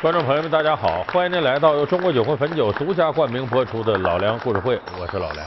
[0.00, 1.02] 观众朋友们，大家好！
[1.08, 5.44] 欢迎您来到由中国酒会汾酒独家冠名播出的《老梁故事会》，我是老梁。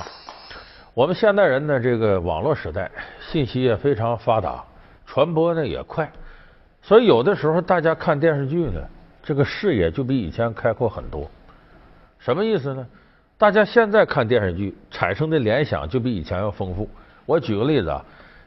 [0.94, 2.92] 我们现代人呢，这个网络时代，
[3.22, 4.62] 信息也非常发达，
[5.06, 6.12] 传播呢也快，
[6.82, 8.82] 所以有的时候大家看电视剧呢，
[9.24, 11.32] 这个视野就比以前开阔很多。
[12.20, 12.86] 什么意思呢？
[13.38, 16.90] 大家现在看电视剧产生的联想就比以前要丰富。
[17.26, 18.04] 我举个例子啊，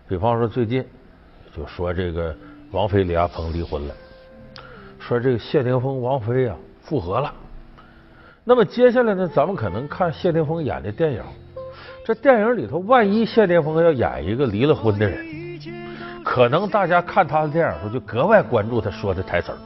[0.07, 0.87] 比方说最近
[1.57, 2.37] 就说这个
[2.73, 3.95] 王菲、李亚鹏离婚了。
[5.07, 7.31] 说这个谢霆锋、王菲啊复合了，
[8.43, 11.23] 那么接下来呢，咱们可能看谢霆锋演的电影，
[12.07, 15.61] 这电影里头万一谢霆锋要演一个离了婚的人，
[16.25, 19.59] 可能大家看他的电影时候就格外关注他说的台词儿。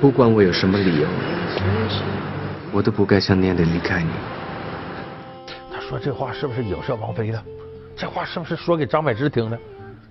[0.00, 1.06] 不管我有什么理由，
[2.72, 4.10] 我都不该想念的离开你。
[5.72, 7.40] 他说这话是不是影射王菲的？
[7.94, 9.56] 这话是不是说给张柏芝听的？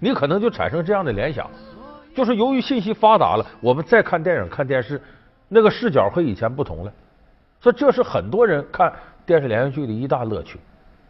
[0.04, 1.48] 你可能就产生这样的联想，
[2.16, 5.00] 就是由于信息发达了，我们再看电影、看电视，
[5.48, 6.92] 那个视角和以前不同了。
[7.60, 8.92] 所以这是很多人看
[9.28, 10.60] 电视连续剧的一大乐趣。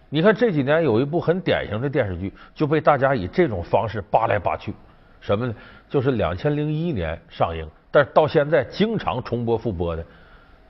[0.10, 4.74] 你看这几年有一部很典型的电视剧，就被大家以这种方式扒来扒去。
[5.22, 5.56] 什么呢？
[5.88, 10.06] 就是两千零一年上映，但是到现在经常重播复播的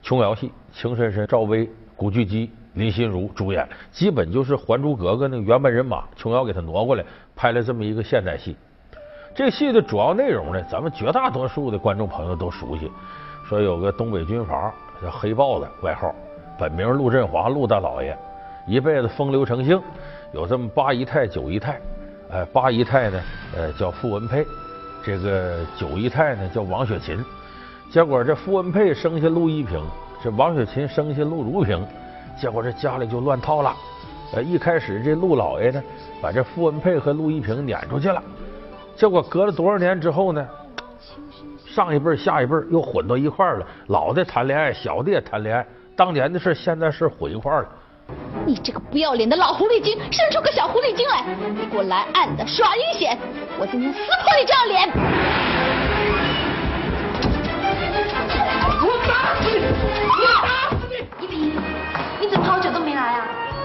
[0.04, 2.52] 琼瑶戏，情深深、赵薇、古巨基。
[2.74, 7.04] 林心如主演，基本就是《还珠格格》那个原班人马，琼瑶给他挪过来
[7.36, 8.56] 拍了这么一个现代戏。
[9.36, 12.92] 这戏的主要内容呢，咱们绝大多数的观众朋友都熟悉。
[13.48, 16.14] 说有个东北军阀叫黑豹子，外号，
[16.58, 18.18] 本名陆振华，陆大老爷，
[18.68, 19.82] 一辈子风流成性，
[20.34, 21.80] 有这么八姨太、九姨太。
[22.30, 23.22] 哎，八姨太呢，
[23.56, 24.46] 呃，叫傅文佩，
[25.04, 27.18] 这个九姨太呢叫王雪琴。
[27.90, 29.82] 结果这傅文佩生下陆一平，
[30.24, 31.86] 这王雪琴生下陆如萍。
[32.42, 33.72] 结果这家里就乱套了。
[34.34, 35.84] 呃，一开始这陆老爷呢，
[36.20, 38.20] 把这傅文佩和陆一平撵出去了。
[38.96, 40.48] 结果隔了多少年之后呢，
[41.68, 43.68] 上一辈下一辈又混到一块儿了。
[43.90, 45.64] 老的谈恋爱，小的也谈恋爱。
[45.96, 47.70] 当年的事，现在是混一块儿了。
[48.44, 51.24] 你这个不要脸的老狐狸精，生出个小狐狸精来！
[51.56, 53.16] 你给我来暗的耍阴险！
[53.60, 54.08] 我今天撕破
[54.40, 55.71] 你这张脸！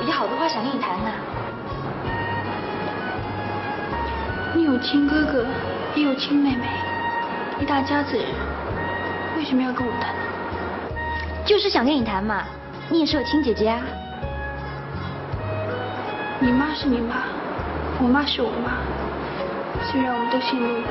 [0.06, 1.10] 有好多话想跟你谈呢。
[4.54, 5.44] 你有亲哥哥，
[5.96, 6.68] 也有亲妹妹，
[7.60, 8.24] 一大家子人，
[9.36, 10.20] 为什么要跟我谈呢？
[11.44, 12.44] 就是想跟你谈嘛。
[12.88, 13.80] 你也是我亲姐姐啊。
[16.38, 17.16] 你妈是你妈，
[18.00, 18.78] 我妈是我妈。
[19.90, 20.82] 虽然我们都姓陆。